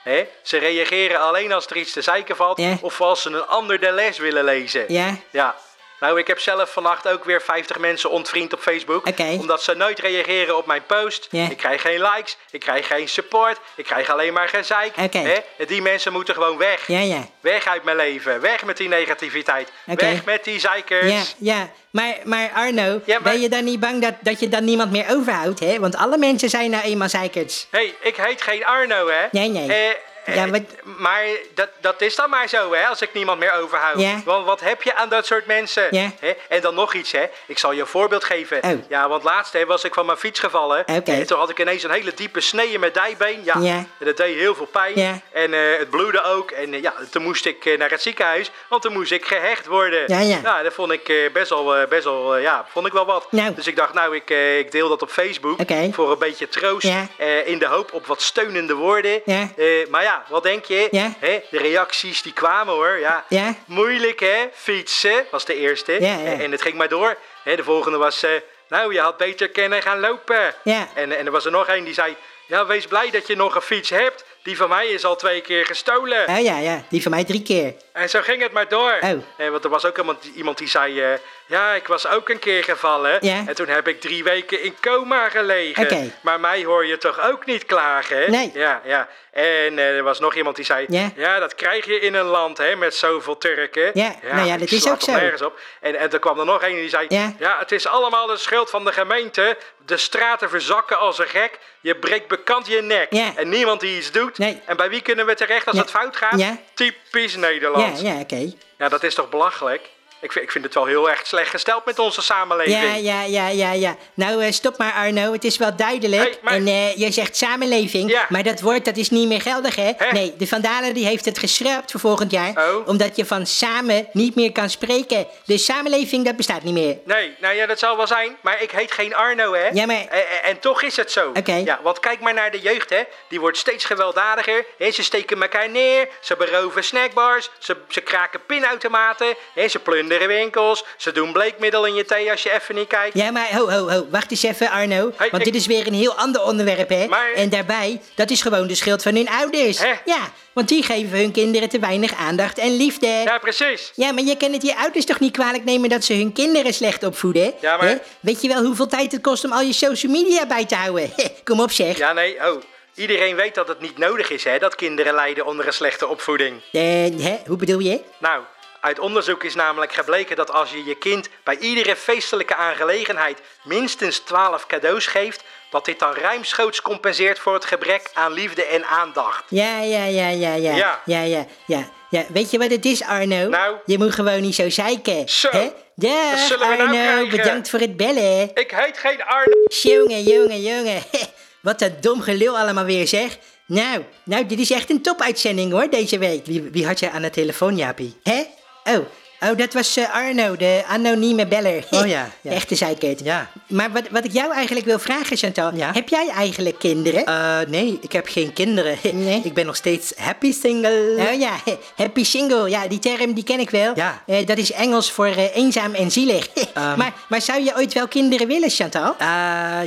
Hè? 0.03 0.27
Ze 0.43 0.57
reageren 0.57 1.19
alleen 1.19 1.51
als 1.51 1.65
er 1.67 1.77
iets 1.77 1.91
te 1.91 2.01
zeiken 2.01 2.35
valt... 2.35 2.57
Ja. 2.57 2.77
of 2.81 3.01
als 3.01 3.21
ze 3.21 3.29
een 3.29 3.47
ander 3.47 3.79
de 3.79 3.91
les 3.91 4.17
willen 4.17 4.43
lezen. 4.43 4.85
ja. 4.87 5.15
Ja. 5.31 5.55
Nou, 5.99 6.19
ik 6.19 6.27
heb 6.27 6.39
zelf 6.39 6.71
vannacht 6.73 7.07
ook 7.07 7.23
weer 7.25 7.41
50 7.41 7.77
mensen 7.79 8.09
ontvriend 8.09 8.53
op 8.53 8.59
Facebook. 8.59 9.05
Omdat 9.39 9.63
ze 9.63 9.73
nooit 9.75 9.99
reageren 9.99 10.57
op 10.57 10.65
mijn 10.65 10.85
post. 10.85 11.27
Ik 11.31 11.57
krijg 11.57 11.81
geen 11.81 12.01
likes, 12.01 12.37
ik 12.51 12.59
krijg 12.59 12.87
geen 12.87 13.09
support, 13.09 13.57
ik 13.75 13.85
krijg 13.85 14.09
alleen 14.09 14.33
maar 14.33 14.47
gezeik. 14.49 14.93
Oké. 14.97 15.17
Hè? 15.17 15.65
Die 15.65 15.81
mensen 15.81 16.11
moeten 16.13 16.33
gewoon 16.33 16.57
weg. 16.57 16.87
Ja, 16.87 16.99
ja. 16.99 17.27
Weg 17.39 17.67
uit 17.67 17.83
mijn 17.83 17.97
leven, 17.97 18.41
weg 18.41 18.65
met 18.65 18.77
die 18.77 18.87
negativiteit. 18.87 19.71
Weg 19.85 20.25
met 20.25 20.43
die 20.43 20.59
zeikers. 20.59 21.11
Ja, 21.11 21.21
ja. 21.37 21.69
Maar, 21.89 22.15
maar 22.23 22.51
Arno, 22.53 23.01
Ja, 23.05 23.19
maar- 23.19 23.31
ben 23.31 23.41
je 23.41 23.49
dan 23.49 23.63
niet 23.63 23.79
bang 23.79 24.01
dat, 24.01 24.13
dat 24.19 24.39
je 24.39 24.47
dan 24.49 24.63
niemand 24.63 24.91
meer 24.91 25.05
overhoudt, 25.09 25.59
hè? 25.59 25.79
Want 25.79 25.95
alle 25.95 26.17
mensen 26.17 26.49
zijn 26.49 26.69
nou 26.69 26.83
eenmaal 26.83 27.09
zeikerts. 27.09 27.67
hey, 27.71 27.95
ik 28.01 28.15
heet 28.15 28.41
geen 28.41 28.65
Arno, 28.65 29.07
hè? 29.07 29.25
Nee, 29.31 29.49
nee. 29.49 29.73
Eh, 29.73 29.95
Ja, 30.35 30.47
wat- 30.49 30.61
Maar 30.97 31.23
dat, 31.53 31.69
dat 31.81 32.01
is 32.01 32.15
dan 32.15 32.29
maar 32.29 32.47
zo, 32.47 32.73
hè, 32.73 32.85
als 32.87 33.01
ik 33.01 33.13
niemand 33.13 33.39
meer 33.39 33.53
overhoud. 33.53 33.99
Ja. 33.99 34.21
Want 34.25 34.45
wat 34.45 34.59
heb 34.59 34.81
je 34.81 34.95
aan 34.95 35.09
dat 35.09 35.25
soort 35.25 35.45
mensen? 35.45 35.87
Ja. 35.91 36.11
Hè? 36.19 36.31
En 36.49 36.61
dan 36.61 36.75
nog 36.75 36.93
iets, 36.93 37.11
hè. 37.11 37.23
Ik 37.45 37.57
zal 37.59 37.71
je 37.71 37.81
een 37.81 37.87
voorbeeld 37.87 38.23
geven. 38.23 38.63
Oh. 38.63 38.69
Ja, 38.89 39.07
want 39.09 39.23
laatst 39.23 39.53
hè, 39.53 39.65
was 39.65 39.83
ik 39.83 39.93
van 39.93 40.05
mijn 40.05 40.17
fiets 40.17 40.39
gevallen. 40.39 40.85
En 40.85 41.27
toen 41.27 41.37
had 41.37 41.49
ik 41.49 41.59
ineens 41.59 41.83
een 41.83 41.91
hele 41.91 42.13
diepe 42.13 42.41
snee 42.41 42.71
in 42.71 42.79
mijn 42.79 42.91
dijbeen. 42.91 43.41
Ja. 43.43 43.55
Ja. 43.59 43.75
En 43.99 44.05
dat 44.05 44.17
deed 44.17 44.35
heel 44.35 44.55
veel 44.55 44.65
pijn. 44.65 44.91
Ja. 44.99 45.19
En 45.31 45.53
eh, 45.53 45.59
het 45.77 45.89
bloedde 45.89 46.23
ook. 46.23 46.51
En 46.51 46.73
eh, 46.73 46.81
ja, 46.81 46.93
toen 47.11 47.23
moest 47.23 47.45
ik 47.45 47.65
eh, 47.65 47.77
naar 47.77 47.89
het 47.89 48.01
ziekenhuis. 48.01 48.51
Want 48.67 48.81
toen 48.81 48.93
moest 48.93 49.11
ik 49.11 49.25
gehecht 49.25 49.65
worden. 49.65 50.03
Ja, 50.07 50.19
ja. 50.19 50.39
Nou, 50.39 50.63
dat 50.63 50.73
vond 50.73 50.91
ik 50.91 51.09
eh, 51.09 51.15
best 51.33 51.49
wel, 51.49 51.75
eh, 51.75 51.87
best 51.87 52.03
wel 52.03 52.35
eh, 52.35 52.41
ja, 52.41 52.65
vond 52.71 52.85
ik 52.87 52.93
wel 52.93 53.05
wat. 53.05 53.27
Nou. 53.31 53.53
Dus 53.53 53.67
ik 53.67 53.75
dacht, 53.75 53.93
nou, 53.93 54.15
ik, 54.15 54.29
eh, 54.29 54.57
ik 54.59 54.71
deel 54.71 54.89
dat 54.89 55.01
op 55.01 55.09
Facebook. 55.09 55.59
Voor 55.93 56.11
een 56.11 56.17
beetje 56.17 56.47
troost. 56.49 56.87
Ja. 56.87 57.07
Eh, 57.17 57.47
in 57.47 57.59
de 57.59 57.65
hoop 57.65 57.93
op 57.93 58.05
wat 58.07 58.21
steunende 58.21 58.73
woorden. 58.73 59.21
Ja. 59.25 59.47
Eh, 59.57 59.65
maar 59.89 60.03
ja, 60.03 60.18
wat 60.27 60.43
denk 60.43 60.65
je? 60.65 60.87
Ja. 60.91 61.13
Hè, 61.19 61.41
de 61.51 61.57
reacties 61.57 62.21
die 62.21 62.33
kwamen 62.33 62.73
hoor. 62.73 62.97
Ja. 62.99 63.25
Ja. 63.29 63.55
Moeilijk 63.65 64.19
hè? 64.19 64.47
Fietsen 64.53 65.25
was 65.31 65.45
de 65.45 65.55
eerste. 65.55 66.01
Ja. 66.01 66.23
En, 66.23 66.51
het 66.51 66.61
ging 66.61 66.75
maar 66.75 66.89
door. 66.89 67.17
Hè, 67.43 67.55
de 67.55 67.63
volgende 67.63 67.97
was, 67.97 68.23
eh, 68.23 68.31
nou 68.69 68.93
je 68.93 68.99
had 68.99 69.17
beter 69.17 69.49
kunnen 69.49 69.81
gaan 69.81 69.99
lopen. 69.99 70.55
Ja. 70.63 70.87
En, 70.93 71.17
en 71.17 71.25
er 71.25 71.31
was 71.31 71.45
er 71.45 71.51
nog 71.51 71.67
een 71.67 71.83
die 71.83 71.93
zei, 71.93 72.15
ja 72.45 72.65
wees 72.65 72.87
blij 72.87 73.09
dat 73.09 73.27
je 73.27 73.35
nog 73.35 73.55
een 73.55 73.61
fiets 73.61 73.89
hebt. 73.89 74.25
Die 74.43 74.57
van 74.57 74.69
mij 74.69 74.87
is 74.87 75.05
al 75.05 75.15
twee 75.15 75.41
keer 75.41 75.65
gestolen. 75.65 76.27
Oh 76.29 76.39
ja, 76.39 76.57
ja, 76.57 76.83
die 76.89 77.01
van 77.01 77.11
mij 77.11 77.23
drie 77.23 77.41
keer. 77.41 77.73
En 77.93 78.09
zo 78.09 78.21
ging 78.21 78.41
het 78.41 78.51
maar 78.51 78.67
door. 78.67 78.97
Oh. 79.01 79.49
Want 79.51 79.63
er 79.63 79.69
was 79.69 79.85
ook 79.85 79.97
iemand, 79.97 80.25
iemand 80.35 80.57
die 80.57 80.67
zei... 80.67 81.01
eh, 81.01 81.19
ja, 81.49 81.73
ik 81.73 81.87
was 81.87 82.07
ook 82.07 82.29
een 82.29 82.39
keer 82.39 82.63
gevallen. 82.63 83.17
Ja. 83.21 83.43
En 83.47 83.55
toen 83.55 83.67
heb 83.67 83.87
ik 83.87 84.01
drie 84.01 84.23
weken 84.23 84.63
in 84.63 84.75
coma 84.81 85.29
gelegen. 85.29 86.13
Maar 86.21 86.39
mij 86.39 86.63
hoor 86.63 86.85
je 86.85 86.97
toch 86.97 87.21
ook 87.21 87.45
niet 87.45 87.65
klagen, 87.65 88.17
hè? 88.17 88.27
Nee. 88.27 88.51
Ja, 88.53 88.81
ja. 88.85 89.07
En 89.31 89.79
eh, 89.79 89.95
er 89.95 90.03
was 90.03 90.19
nog 90.19 90.35
iemand 90.35 90.55
die 90.55 90.65
zei... 90.65 90.85
Ja. 91.15 91.39
dat 91.39 91.55
krijg 91.55 91.85
je 91.85 91.99
in 91.99 92.13
een 92.13 92.25
land, 92.25 92.57
hè, 92.57 92.75
met 92.75 92.95
zoveel 92.95 93.37
Turken. 93.37 93.91
Ja, 93.93 94.15
nou 94.33 94.47
ja, 94.47 94.57
dat 94.57 94.71
is 94.71 94.89
ook 94.89 95.01
zo. 95.01 95.11
nergens 95.11 95.41
op. 95.41 95.59
En, 95.81 95.95
en 95.95 96.09
toen 96.09 96.19
kwam 96.19 96.39
er 96.39 96.45
nog 96.45 96.63
een 96.63 96.75
die 96.75 96.89
zei... 96.89 97.05
Ja. 97.09 97.55
het 97.59 97.71
is 97.71 97.87
allemaal 97.87 98.27
de 98.27 98.37
schuld 98.37 98.69
van 98.69 98.85
de 98.85 98.91
gemeente. 98.91 99.57
De 99.85 99.97
straten 99.97 100.49
verzakken 100.49 100.97
als 100.99 101.19
een 101.19 101.27
gek. 101.27 101.59
Je 101.81 101.95
breekt 101.95 102.27
bekant 102.27 102.67
je 102.67 102.81
nek. 102.81 103.07
Ja. 103.13 103.31
En 103.35 103.49
niemand 103.49 103.79
die 103.81 103.97
iets 103.97 104.11
doet, 104.11 104.37
Nee. 104.37 104.61
En 104.65 104.77
bij 104.77 104.89
wie 104.89 105.01
kunnen 105.01 105.25
we 105.25 105.33
terecht 105.35 105.65
als 105.67 105.75
Ja. 105.75 105.81
het 105.81 105.91
fout 105.91 106.15
gaat? 106.15 106.39
Ja. 106.39 106.57
Typisch 106.73 107.33
Ja, 107.33 107.39
Nederlands. 107.39 108.01
ja, 108.01 108.19
oké. 108.19 108.51
Ja, 108.77 108.89
dat 108.89 109.03
is 109.03 109.13
toch 109.15 109.29
belachelijk? 109.29 109.89
Ik 110.21 110.31
vind, 110.31 110.45
ik 110.45 110.51
vind 110.51 110.63
het 110.63 110.73
wel 110.73 110.85
heel 110.85 111.09
erg 111.09 111.27
slecht 111.27 111.49
gesteld 111.49 111.85
met 111.85 111.99
onze 111.99 112.21
samenleving. 112.21 112.81
Ja, 112.81 112.95
ja, 112.95 113.23
ja, 113.23 113.47
ja, 113.47 113.71
ja. 113.71 113.95
Nou, 114.13 114.43
eh, 114.43 114.51
stop 114.51 114.77
maar 114.77 114.91
Arno, 114.93 115.31
het 115.31 115.43
is 115.43 115.57
wel 115.57 115.75
duidelijk. 115.75 116.21
Hey, 116.21 116.37
maar- 116.41 116.53
En 116.53 116.67
eh, 116.67 116.95
je 116.97 117.11
zegt 117.11 117.37
samenleving, 117.37 118.11
Ja. 118.11 118.25
maar 118.29 118.43
dat 118.43 118.61
woord 118.61 118.85
dat 118.85 118.97
is 118.97 119.09
niet 119.09 119.27
meer 119.27 119.41
geldig, 119.41 119.75
hè? 119.75 119.91
Hè? 119.97 120.11
Nee, 120.11 120.35
de 120.37 120.47
Vandalen 120.47 120.93
die 120.93 121.05
heeft 121.05 121.25
het 121.25 121.37
geschrapt 121.39 121.91
voor 121.91 121.99
volgend 121.99 122.31
jaar. 122.31 122.49
Oh. 122.73 122.87
Omdat 122.87 123.15
je 123.15 123.25
van 123.25 123.45
samen 123.45 124.07
niet 124.13 124.35
meer 124.35 124.51
kan 124.51 124.69
spreken. 124.69 125.27
Dus 125.45 125.65
samenleving, 125.65 126.25
dat 126.25 126.35
bestaat 126.35 126.63
niet 126.63 126.73
meer. 126.73 126.97
Nee, 127.05 127.35
nou 127.39 127.55
ja, 127.55 127.65
dat 127.65 127.79
zal 127.79 127.97
wel 127.97 128.07
zijn, 128.07 128.37
maar 128.41 128.61
ik 128.61 128.71
heet 128.71 128.91
geen 128.91 129.15
Arno, 129.15 129.53
hè? 129.53 129.67
Ja, 129.67 129.85
maar- 129.85 130.05
En, 130.09 130.43
en- 130.43 130.59
toch 130.59 130.81
is 130.81 130.95
het 130.95 131.11
zo. 131.11 131.29
Oké. 131.33 131.53
Ja, 131.53 131.79
want 131.83 131.99
kijk 131.99 132.19
maar 132.19 132.33
naar 132.33 132.51
de 132.51 132.59
jeugd, 132.59 132.89
hè? 132.89 133.01
Die 133.29 133.39
wordt 133.39 133.57
steeds 133.57 133.85
gewelddadiger. 133.85 134.65
Ze 134.93 135.03
steken 135.03 135.41
elkaar 135.41 135.69
neer, 135.69 136.07
ze 136.21 136.35
beroven 136.35 136.83
snackbars, 136.83 137.49
ze, 137.59 137.77
ze 137.87 138.01
kraken 138.01 138.45
pinautomaten, 138.45 139.35
ze 139.69 139.79
plunderen 139.79 140.07
winkels, 140.17 140.85
ze 140.97 141.11
doen 141.11 141.31
bleekmiddel 141.31 141.85
in 141.85 141.93
je 141.95 142.05
thee 142.05 142.31
als 142.31 142.43
je 142.43 142.51
even 142.51 142.75
niet 142.75 142.87
kijkt. 142.87 143.17
Ja, 143.17 143.31
maar 143.31 143.47
ho, 143.55 143.69
ho, 143.69 143.89
ho. 143.89 144.07
Wacht 144.09 144.31
eens 144.31 144.43
even, 144.43 144.69
Arno. 144.69 145.11
Hey, 145.15 145.29
want 145.29 145.45
ik- 145.45 145.51
dit 145.53 145.61
is 145.61 145.67
weer 145.67 145.87
een 145.87 145.93
heel 145.93 146.13
ander 146.15 146.43
onderwerp, 146.43 146.89
hè? 146.89 147.07
Maar- 147.07 147.31
En 147.31 147.49
daarbij, 147.49 148.01
dat 148.15 148.29
is 148.29 148.41
gewoon 148.41 148.67
de 148.67 148.75
schuld 148.75 149.01
van 149.01 149.15
hun 149.15 149.29
ouders. 149.29 149.79
Hè? 149.79 149.93
Ja, 150.05 150.31
want 150.53 150.67
die 150.67 150.83
geven 150.83 151.17
hun 151.17 151.31
kinderen 151.31 151.69
te 151.69 151.79
weinig 151.79 152.13
aandacht 152.15 152.57
en 152.57 152.77
liefde. 152.77 153.07
Ja, 153.07 153.37
precies. 153.37 153.91
Ja, 153.95 154.11
maar 154.11 154.23
je 154.23 154.37
kan 154.37 154.53
het 154.53 154.61
je 154.61 154.75
ouders 154.77 155.05
toch 155.05 155.19
niet 155.19 155.31
kwalijk 155.31 155.63
nemen 155.63 155.89
dat 155.89 156.03
ze 156.03 156.13
hun 156.13 156.33
kinderen 156.33 156.73
slecht 156.73 157.03
opvoeden? 157.03 157.53
Ja, 157.61 157.77
maar- 157.77 157.87
Hè? 157.87 157.95
Weet 158.19 158.41
je 158.41 158.47
wel 158.47 158.63
hoeveel 158.63 158.87
tijd 158.87 159.11
het 159.11 159.21
kost 159.21 159.45
om 159.45 159.51
al 159.53 159.61
je 159.61 159.73
social 159.73 160.11
media 160.11 160.45
bij 160.45 160.65
te 160.65 160.75
houden? 160.75 161.11
Kom 161.43 161.59
op 161.61 161.71
zeg. 161.71 161.97
Ja, 161.97 162.13
nee, 162.13 162.35
oh. 162.51 162.61
Iedereen 162.95 163.35
weet 163.35 163.55
dat 163.55 163.67
het 163.67 163.81
niet 163.81 163.97
nodig 163.97 164.29
is, 164.29 164.43
hè? 164.43 164.57
Dat 164.59 164.75
kinderen 164.75 165.13
lijden 165.15 165.45
onder 165.45 165.67
een 165.67 165.73
slechte 165.73 166.07
opvoeding. 166.07 166.61
Eh, 166.71 166.81
hè? 167.21 167.37
Hoe 167.47 167.57
bedoel 167.57 167.79
je? 167.79 167.99
Nou, 168.17 168.41
uit 168.81 168.99
onderzoek 168.99 169.43
is 169.43 169.55
namelijk 169.55 169.93
gebleken 169.93 170.35
dat 170.35 170.51
als 170.51 170.71
je 170.71 170.83
je 170.83 170.95
kind 170.95 171.29
bij 171.43 171.57
iedere 171.57 171.95
feestelijke 171.95 172.55
aangelegenheid 172.55 173.41
minstens 173.63 174.19
12 174.19 174.65
cadeaus 174.65 175.07
geeft, 175.07 175.43
dat 175.69 175.85
dit 175.85 175.99
dan 175.99 176.13
ruimschoots 176.13 176.81
compenseert 176.81 177.39
voor 177.39 177.53
het 177.53 177.65
gebrek 177.65 178.09
aan 178.13 178.33
liefde 178.33 178.65
en 178.65 178.85
aandacht. 178.85 179.43
Ja, 179.49 179.81
ja, 179.81 180.05
ja, 180.05 180.29
ja, 180.29 180.53
ja. 180.53 180.75
Ja. 180.75 181.01
ja, 181.05 181.21
ja, 181.21 181.45
ja. 181.65 181.89
ja. 182.09 182.25
Weet 182.29 182.51
je 182.51 182.57
wat 182.57 182.71
het 182.71 182.85
is, 182.85 183.03
Arno? 183.03 183.47
Nou? 183.47 183.75
Je 183.85 183.97
moet 183.97 184.13
gewoon 184.13 184.41
niet 184.41 184.55
zo 184.55 184.69
zeiken. 184.69 185.29
Zo. 185.29 185.49
Hè? 185.51 185.71
Dag, 185.95 186.59
nou 186.59 186.79
Arno. 186.79 187.27
Bedankt 187.27 187.69
voor 187.69 187.79
het 187.79 187.97
bellen. 187.97 188.51
Ik 188.53 188.71
heet 188.75 188.97
geen 188.97 189.23
Arno. 189.23 189.55
Jongen, 189.67 190.23
jongen, 190.23 190.61
jongen. 190.61 191.01
Wat 191.61 191.81
een 191.81 191.95
dom 192.01 192.21
gelul 192.21 192.57
allemaal 192.57 192.85
weer, 192.85 193.07
zeg. 193.07 193.37
Nou, 193.65 194.03
nou, 194.23 194.45
dit 194.45 194.59
is 194.59 194.71
echt 194.71 194.89
een 194.89 195.01
topuitzending 195.01 195.71
hoor, 195.71 195.89
deze 195.89 196.17
week. 196.17 196.45
Wie, 196.45 196.61
wie 196.61 196.85
had 196.85 196.99
jij 196.99 197.09
aan 197.09 197.21
de 197.21 197.29
telefoon, 197.29 197.77
Jaapie? 197.77 198.15
Hè? 198.23 198.43
Oh, 198.91 199.07
oh 199.39 199.57
dat 199.57 199.73
was 199.73 199.97
eh, 199.97 200.13
Arno, 200.13 200.55
de 200.55 200.83
anonieme 200.87 201.47
beller. 201.47 201.85
Oh 201.89 202.07
ja, 202.07 202.29
ja. 202.41 202.51
Echte 202.59 202.75
zeikert. 202.75 203.19
Ja. 203.23 203.49
Maar 203.67 203.91
wat, 203.91 204.03
wat 204.11 204.25
ik 204.25 204.31
jou 204.31 204.53
eigenlijk 204.53 204.85
wil 204.85 204.99
vragen, 204.99 205.37
Chantal. 205.37 205.75
Ja? 205.75 205.91
Heb 205.93 206.09
jij 206.09 206.29
eigenlijk 206.29 206.79
kinderen? 206.79 207.25
Eh, 207.25 207.57
nee, 207.67 207.97
ik 208.01 208.11
heb 208.11 208.27
geen 208.27 208.53
kinderen. 208.53 208.97
Nee? 209.19 209.41
Ik 209.43 209.53
ben 209.53 209.65
nog 209.65 209.75
steeds 209.75 210.13
happy 210.15 210.53
single. 210.53 211.15
Oh 211.17 211.39
ja, 211.39 211.51
happy 211.95 212.23
single. 212.23 212.69
Ja, 212.69 212.87
die 212.87 212.99
term 212.99 213.33
die 213.33 213.43
ken 213.43 213.59
ik 213.59 213.69
wel. 213.69 213.91
Ja. 213.95 214.23
Eh, 214.25 214.45
dat 214.45 214.57
is 214.57 214.71
Engels 214.71 215.11
voor 215.11 215.33
eenzaam 215.53 215.93
en 215.93 216.11
zielig. 216.11 216.47
Ehm. 216.73 216.97
maar, 216.97 217.13
maar 217.29 217.41
zou 217.41 217.63
je 217.63 217.75
ooit 217.75 217.93
wel 217.93 218.07
kinderen 218.07 218.47
willen, 218.47 218.69
Chantal? 218.69 219.15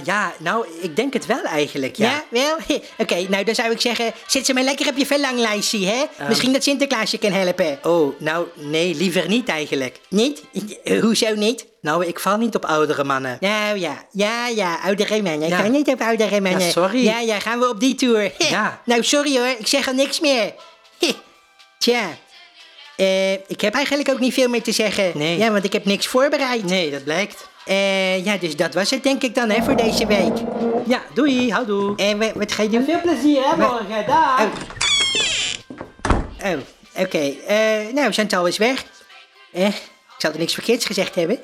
Ja, 0.05 0.33
nou, 0.39 0.67
ik 0.81 0.97
denk 0.97 1.13
het 1.13 1.27
wel 1.27 1.43
eigenlijk, 1.43 1.97
ja. 1.97 2.11
Ja, 2.11 2.25
wel? 2.29 2.79
Oké, 2.99 3.27
nou 3.29 3.45
dan 3.45 3.55
zou 3.55 3.71
ik 3.71 3.81
zeggen, 3.81 4.13
zet 4.27 4.47
ze 4.47 4.55
maar 4.55 4.63
lekker 4.63 4.89
op 4.89 4.97
je 4.97 5.07
verlanglijstje, 5.07 5.87
hè? 5.87 6.05
Ehm. 6.19 6.29
Misschien 6.29 6.53
dat 6.53 6.63
Sinterklaas 6.63 7.11
je 7.11 7.19
kan 7.19 7.33
helpen. 7.33 7.79
Oh, 7.83 8.21
nou, 8.21 8.47
nee, 8.55 8.95
liever 8.95 9.29
niet 9.29 9.42
eigenlijk. 9.49 10.01
Niet? 10.09 10.43
Eh, 10.85 11.01
Hoezo 11.01 11.35
niet? 11.35 11.67
Nou, 11.81 12.07
ik 12.07 12.21
val 12.21 12.37
niet 12.37 12.55
op 12.55 12.65
oudere 12.65 13.05
mannen. 13.05 13.37
Nou 13.41 13.79
ja, 13.79 14.05
ja, 14.13 14.49
ja, 14.49 14.79
oudere 14.85 15.23
mannen. 15.23 15.49
Ik 15.49 15.57
kan 15.57 15.71
niet 15.71 15.89
op 15.89 16.01
oudere 16.01 16.41
mannen. 16.41 16.61
Ja, 16.63 16.71
sorry. 16.71 17.05
Ja, 17.05 17.21
ja, 17.21 17.39
gaan 17.39 17.59
we 17.59 17.69
op 17.69 17.81
die 17.81 17.95
tour. 17.95 18.33
Ja. 18.51 18.81
Nou, 18.85 19.03
sorry 19.03 19.37
hoor, 19.39 19.55
ik 19.59 19.67
zeg 19.67 19.89
al 19.89 19.95
niks 19.95 20.21
meer. 20.21 20.55
Tja, 21.79 22.09
eh, 22.97 23.33
ik 23.33 23.61
heb 23.61 23.75
eigenlijk 23.75 24.11
ook 24.11 24.21
niet 24.21 24.33
veel 24.35 24.49
meer 24.49 24.63
te 24.63 24.73
zeggen. 24.73 25.11
Nee. 25.15 25.39
Ja, 25.39 25.51
want 25.51 25.65
ik 25.65 25.73
heb 25.73 25.85
niks 25.85 26.07
voorbereid. 26.07 26.65
Nee, 26.65 26.91
dat 26.91 27.05
blijkt. 27.05 27.49
Eh, 27.65 28.25
ja, 28.25 28.37
dus 28.37 28.57
dat 28.57 28.75
was 28.75 28.91
het 28.91 29.03
denk 29.03 29.23
ik 29.23 29.35
dan, 29.35 29.51
hè, 29.51 29.63
voor 29.63 29.77
deze 29.77 30.07
week. 30.07 30.33
Ja, 30.87 31.03
doei, 31.15 31.53
houdoe. 31.53 31.97
En 31.97 32.19
wat, 32.19 32.33
wat 32.35 32.53
ga 32.53 32.63
je 32.63 32.69
doen? 32.69 32.85
Veel 32.85 33.01
plezier, 33.01 33.43
hè, 33.51 33.57
morgen. 33.57 34.07
Dag. 34.07 34.41
Oh, 36.45 36.59
oké. 36.99 37.33
Eh, 37.47 37.57
nou, 37.95 38.13
Chantal 38.13 38.47
is 38.47 38.57
weg. 38.59 38.85
Eh, 39.53 39.67
ik 39.67 40.19
zal 40.19 40.33
er 40.33 40.39
niks 40.39 40.55
verkeerds 40.55 40.85
gezegd 40.85 41.15
hebben. 41.15 41.41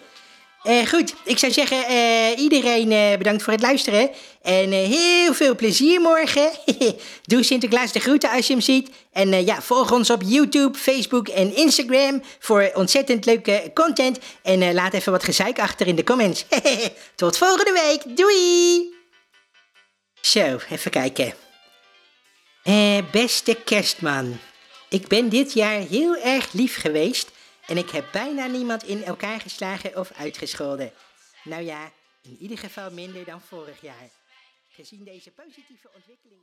Eh, 0.62 0.86
goed, 0.86 1.14
ik 1.24 1.38
zou 1.38 1.52
zeggen, 1.52 1.86
eh, 1.86 2.38
iedereen 2.38 2.92
eh, 2.92 3.18
bedankt 3.18 3.42
voor 3.42 3.52
het 3.52 3.62
luisteren. 3.62 4.10
En 4.42 4.72
eh, 4.72 4.88
heel 4.88 5.34
veel 5.34 5.54
plezier 5.54 6.00
morgen. 6.00 6.50
Doe 7.22 7.42
Sinterklaas 7.42 7.92
de 7.92 8.00
groeten 8.00 8.30
als 8.30 8.46
je 8.46 8.52
hem 8.52 8.62
ziet. 8.62 8.90
En 9.12 9.44
ja, 9.44 9.62
volg 9.62 9.92
ons 9.92 10.10
op 10.10 10.22
YouTube, 10.24 10.78
Facebook 10.78 11.28
en 11.28 11.56
Instagram 11.56 12.22
voor 12.38 12.70
ontzettend 12.74 13.24
leuke 13.24 13.70
content. 13.74 14.18
En 14.42 14.74
laat 14.74 14.94
even 14.94 15.12
wat 15.12 15.24
gezeik 15.24 15.58
achter 15.58 15.86
in 15.86 15.96
de 15.96 16.04
comments. 16.04 16.44
Tot 17.14 17.38
volgende 17.38 17.72
week. 17.72 18.16
Doei! 18.16 18.88
Zo, 20.20 20.58
even 20.70 20.90
kijken. 20.90 21.34
Beste 23.12 23.56
kerstman. 23.64 24.38
Ik 24.88 25.08
ben 25.08 25.28
dit 25.28 25.52
jaar 25.52 25.80
heel 25.80 26.16
erg 26.16 26.52
lief 26.52 26.80
geweest 26.80 27.30
en 27.68 27.76
ik 27.76 27.90
heb 27.90 28.12
bijna 28.12 28.46
niemand 28.46 28.82
in 28.82 29.04
elkaar 29.04 29.40
geslagen 29.40 29.96
of 29.96 30.12
uitgescholden. 30.12 30.92
Nou 31.44 31.62
ja, 31.62 31.92
in 32.22 32.36
ieder 32.40 32.58
geval 32.58 32.90
minder 32.90 33.24
dan 33.24 33.40
vorig 33.40 33.80
jaar. 33.80 34.08
Gezien 34.68 35.04
deze 35.04 35.30
positieve 35.30 35.90
ontwikkeling. 35.94 36.40